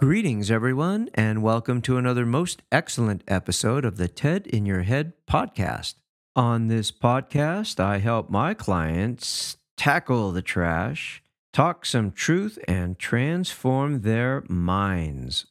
[0.00, 5.12] Greetings, everyone, and welcome to another most excellent episode of the TED in Your Head
[5.26, 5.94] podcast.
[6.36, 11.22] On this podcast, I help my clients tackle the trash,
[11.52, 15.46] talk some truth, and transform their minds.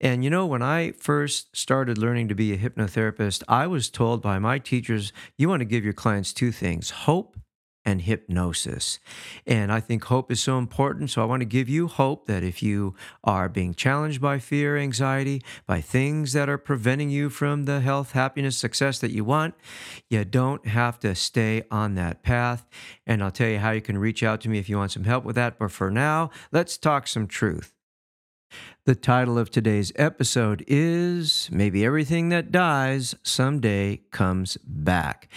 [0.00, 4.22] And you know, when I first started learning to be a hypnotherapist, I was told
[4.22, 7.36] by my teachers, you want to give your clients two things hope
[7.88, 8.98] and hypnosis.
[9.46, 11.08] And I think hope is so important.
[11.08, 14.76] So I want to give you hope that if you are being challenged by fear,
[14.76, 19.54] anxiety, by things that are preventing you from the health, happiness, success that you want,
[20.10, 22.66] you don't have to stay on that path.
[23.06, 25.04] And I'll tell you how you can reach out to me if you want some
[25.04, 25.58] help with that.
[25.58, 27.77] But for now, let's talk some truth.
[28.86, 35.28] The title of today's episode is Maybe Everything That Dies Someday Comes Back.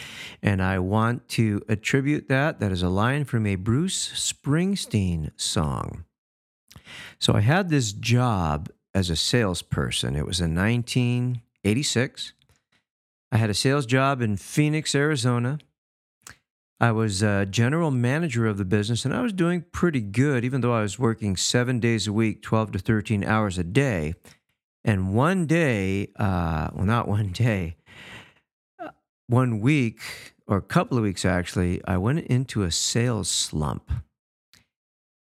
[0.41, 2.59] And I want to attribute that.
[2.59, 6.05] That is a line from a Bruce Springsteen song.
[7.19, 10.15] So I had this job as a salesperson.
[10.15, 12.33] It was in 1986.
[13.31, 15.59] I had a sales job in Phoenix, Arizona.
[16.81, 20.61] I was a general manager of the business and I was doing pretty good, even
[20.61, 24.15] though I was working seven days a week, 12 to 13 hours a day.
[24.83, 27.75] And one day, uh, well, not one day,
[28.83, 28.89] uh,
[29.27, 30.01] one week
[30.47, 33.91] or a couple of weeks actually, I went into a sales slump.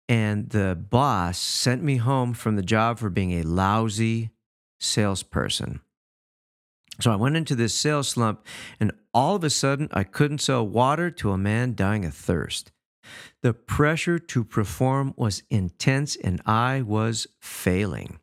[0.08, 4.30] And the boss sent me home from the job for being a lousy
[4.80, 5.82] salesperson.
[7.02, 8.46] So I went into this sales slump,
[8.80, 12.72] and all of a sudden, I couldn't sell water to a man dying of thirst.
[13.42, 18.20] The pressure to perform was intense, and I was failing.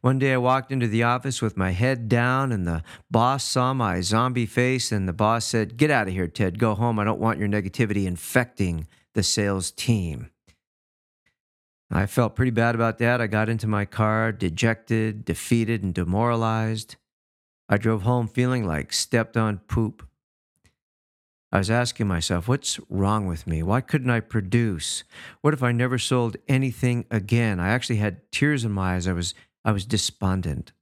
[0.00, 3.74] One day I walked into the office with my head down, and the boss saw
[3.74, 6.58] my zombie face, and the boss said, Get out of here, Ted.
[6.58, 6.98] Go home.
[6.98, 10.30] I don't want your negativity infecting the sales team.
[11.90, 13.20] I felt pretty bad about that.
[13.20, 16.96] I got into my car, dejected, defeated, and demoralized.
[17.68, 20.07] I drove home feeling like stepped on poop.
[21.50, 23.62] I was asking myself, what's wrong with me?
[23.62, 25.04] Why couldn't I produce?
[25.40, 27.58] What if I never sold anything again?
[27.58, 29.08] I actually had tears in my eyes.
[29.08, 30.72] I was, I was despondent.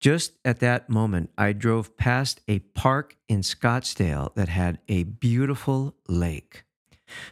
[0.00, 5.94] Just at that moment, I drove past a park in Scottsdale that had a beautiful
[6.06, 6.65] lake.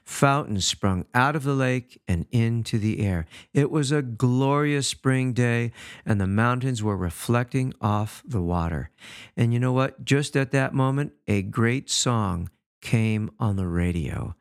[0.05, 3.27] Fountains sprung out of the lake and into the air.
[3.53, 5.73] It was a glorious spring day,
[6.07, 8.91] and the mountains were reflecting off the water.
[9.37, 10.05] And you know what?
[10.05, 14.35] Just at that moment, a great song came on the radio.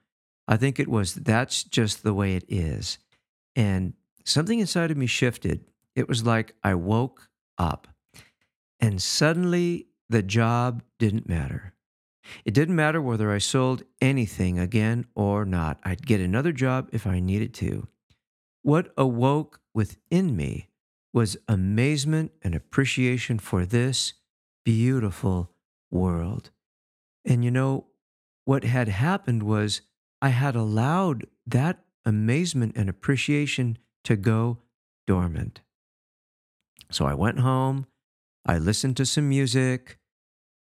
[0.48, 2.98] I think it was That's Just the Way It Is.
[3.56, 3.94] And
[4.26, 5.66] something inside of me shifted.
[5.96, 7.88] It was like I woke up,
[8.80, 11.72] and suddenly the job didn't matter.
[12.45, 15.79] It didn't matter whether I sold anything again or not.
[15.84, 17.88] I'd get another job if I needed to.
[18.61, 20.69] What awoke within me
[21.13, 24.13] was amazement and appreciation for this
[24.66, 25.51] beautiful
[25.91, 26.50] world.
[27.25, 27.88] And you know,
[28.45, 29.81] what had happened was
[30.22, 34.59] I had allowed that amazement and appreciation to go
[35.07, 35.61] dormant.
[36.91, 37.88] So I went home,
[38.45, 39.97] I listened to some music,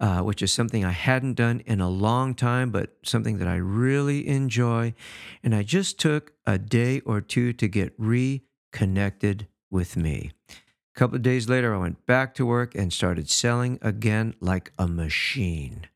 [0.03, 3.55] uh, which is something I hadn't done in a long time, but something that I
[3.55, 4.93] really enjoy.
[5.41, 10.31] And I just took a day or two to get reconnected with me.
[10.49, 14.73] A couple of days later, I went back to work and started selling again like
[14.77, 15.87] a machine.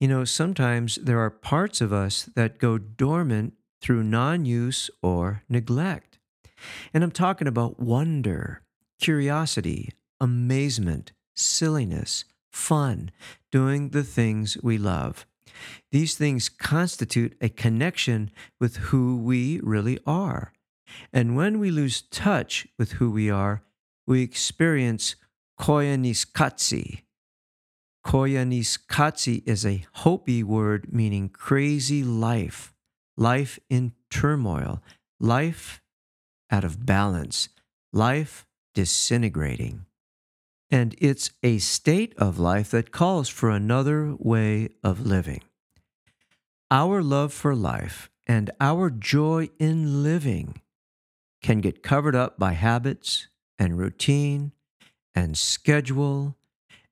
[0.00, 3.52] You know, sometimes there are parts of us that go dormant
[3.82, 6.18] through non use or neglect.
[6.94, 8.62] And I'm talking about wonder,
[8.98, 9.92] curiosity,
[10.22, 12.24] amazement, silliness,
[12.56, 13.10] fun,
[13.52, 15.26] doing the things we love.
[15.92, 20.52] These things constitute a connection with who we really are.
[21.12, 23.62] And when we lose touch with who we are,
[24.06, 25.16] we experience
[25.60, 27.02] koyaanisqatsi.
[28.04, 32.72] Koyaanisqatsi is a Hopi word meaning crazy life,
[33.16, 34.82] life in turmoil,
[35.20, 35.82] life
[36.50, 37.48] out of balance,
[37.92, 39.85] life disintegrating.
[40.70, 45.42] And it's a state of life that calls for another way of living.
[46.70, 50.60] Our love for life and our joy in living
[51.40, 53.28] can get covered up by habits
[53.58, 54.52] and routine
[55.14, 56.36] and schedule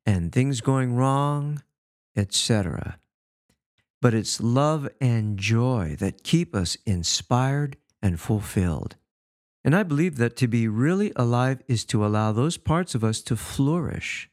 [0.06, 1.62] and things going wrong,
[2.16, 2.98] etc.
[4.00, 8.96] But it's love and joy that keep us inspired and fulfilled.
[9.64, 13.22] And I believe that to be really alive is to allow those parts of us
[13.22, 14.28] to flourish.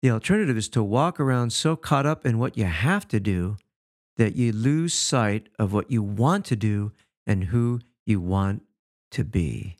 [0.00, 3.56] The alternative is to walk around so caught up in what you have to do
[4.16, 6.92] that you lose sight of what you want to do
[7.26, 8.62] and who you want
[9.10, 9.76] to be.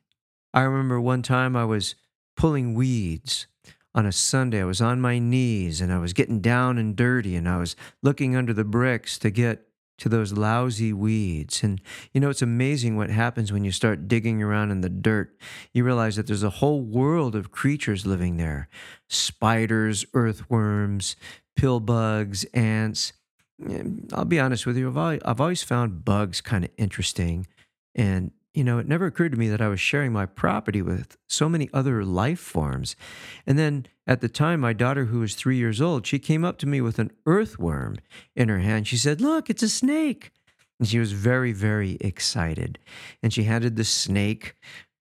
[0.52, 1.94] I remember one time I was
[2.36, 3.46] pulling weeds
[3.94, 4.60] on a Sunday.
[4.60, 7.76] I was on my knees and I was getting down and dirty and I was
[8.02, 9.65] looking under the bricks to get
[9.98, 11.62] to those lousy weeds.
[11.62, 11.80] And
[12.12, 15.36] you know, it's amazing what happens when you start digging around in the dirt.
[15.72, 18.68] You realize that there's a whole world of creatures living there
[19.08, 21.16] spiders, earthworms,
[21.56, 23.12] pill bugs, ants.
[24.12, 27.46] I'll be honest with you, I've always, I've always found bugs kind of interesting.
[27.94, 31.18] And you know, it never occurred to me that I was sharing my property with
[31.28, 32.96] so many other life forms.
[33.46, 36.56] And then at the time, my daughter, who was three years old, she came up
[36.58, 37.98] to me with an earthworm
[38.34, 38.88] in her hand.
[38.88, 40.30] She said, Look, it's a snake.
[40.78, 42.78] And she was very, very excited.
[43.22, 44.54] And she handed the snake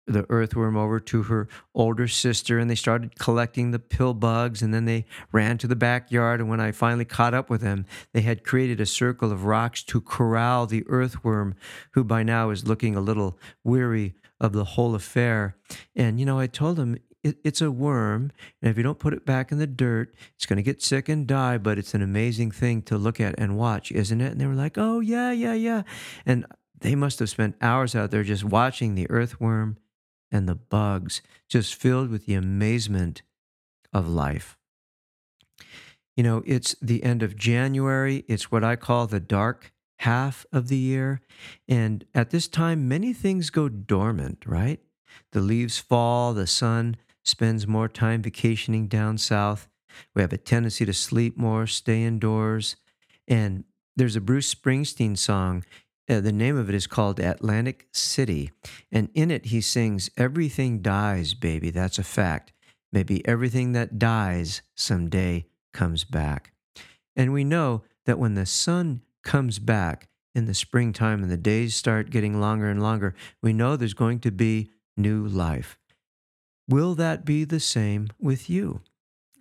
[0.08, 4.74] the earthworm over to her older sister and they started collecting the pill bugs and
[4.74, 8.22] then they ran to the backyard and when i finally caught up with them they
[8.22, 11.56] had created a circle of rocks to corral the earthworm
[11.92, 15.56] who by now is looking a little weary of the whole affair.
[15.96, 18.32] And you know i told them it's a worm
[18.62, 21.10] and if you don't put it back in the dirt it's going to get sick
[21.10, 24.32] and die but it's an amazing thing to look at and watch isn't it?
[24.32, 25.82] And they were like oh yeah yeah yeah.
[26.26, 26.46] And
[26.80, 29.78] they must have spent hours out there just watching the earthworm
[30.36, 33.22] and the bugs, just filled with the amazement
[33.94, 34.58] of life.
[36.18, 38.26] You know, it's the end of January.
[38.28, 41.22] It's what I call the dark half of the year.
[41.70, 44.82] And at this time, many things go dormant, right?
[45.32, 49.70] The leaves fall, the sun spends more time vacationing down south.
[50.14, 52.76] We have a tendency to sleep more, stay indoors.
[53.26, 53.64] And
[53.96, 55.64] there's a Bruce Springsteen song.
[56.08, 58.52] Uh, the name of it is called Atlantic City.
[58.92, 61.72] And in it, he sings, Everything dies, baby.
[61.72, 62.54] That's a fact.
[62.92, 66.54] Maybe everything that dies someday comes back.
[67.16, 71.76] And we know that when the sun comes back in the springtime and the days
[71.76, 75.78] start getting longer and longer, we know there's going to be new life.
[76.68, 78.82] Will that be the same with you?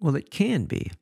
[0.01, 0.93] Well, it can be.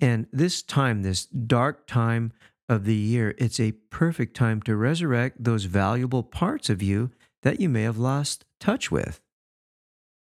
[0.00, 2.32] And this time, this dark time
[2.68, 7.10] of the year, it's a perfect time to resurrect those valuable parts of you
[7.42, 9.20] that you may have lost touch with.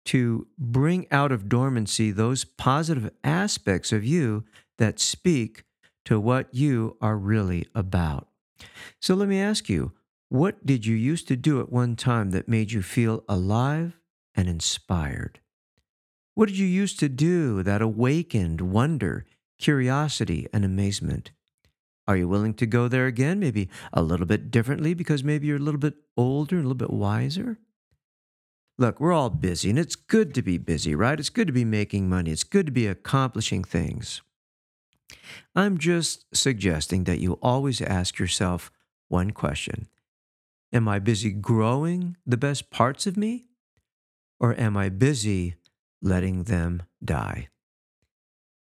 [0.05, 4.43] To bring out of dormancy those positive aspects of you
[4.77, 5.63] that speak
[6.05, 8.27] to what you are really about.
[8.99, 9.93] So let me ask you
[10.29, 13.99] what did you used to do at one time that made you feel alive
[14.35, 15.39] and inspired?
[16.33, 19.25] What did you used to do that awakened wonder,
[19.59, 21.31] curiosity, and amazement?
[22.07, 25.57] Are you willing to go there again, maybe a little bit differently because maybe you're
[25.57, 27.59] a little bit older, and a little bit wiser?
[28.77, 31.19] Look, we're all busy, and it's good to be busy, right?
[31.19, 34.21] It's good to be making money, it's good to be accomplishing things.
[35.55, 38.71] I'm just suggesting that you always ask yourself
[39.07, 39.87] one question
[40.73, 43.45] Am I busy growing the best parts of me?
[44.39, 45.55] Or am I busy
[46.01, 47.49] letting them die?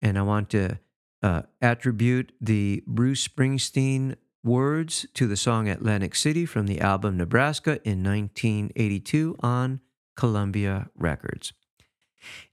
[0.02, 0.78] And I want to
[1.24, 4.14] uh, attribute the Bruce Springsteen
[4.44, 9.80] words to the song Atlantic City from the album Nebraska in 1982 on
[10.16, 11.54] Columbia Records.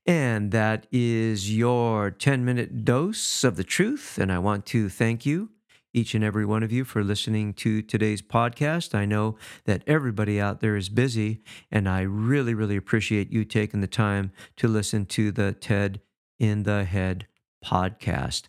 [0.06, 4.18] And that is your 10 minute dose of the truth.
[4.18, 5.50] And I want to thank you,
[5.94, 8.96] each and every one of you, for listening to today's podcast.
[8.96, 9.36] I know
[9.66, 14.32] that everybody out there is busy, and I really, really appreciate you taking the time
[14.56, 16.00] to listen to the TED
[16.40, 17.28] in the Head
[17.64, 18.48] podcast.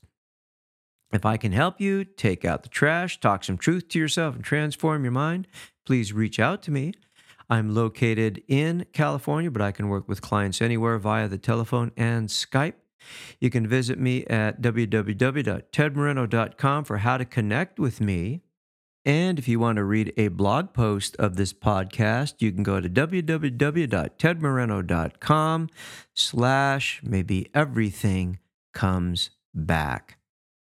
[1.13, 4.43] If I can help you take out the trash, talk some truth to yourself, and
[4.43, 5.47] transform your mind,
[5.85, 6.95] please reach out to me.
[7.51, 12.29] I'm located in California, but I can work with clients anywhere via the telephone and
[12.29, 12.75] Skype.
[13.41, 18.43] You can visit me at www.tedmoreno.com for how to connect with me.
[19.05, 22.81] And if you want to read a blog post of this podcast, you can go
[22.81, 25.69] to www.tedmoreno.com
[26.15, 28.39] slash maybe everything
[28.73, 30.22] comes back.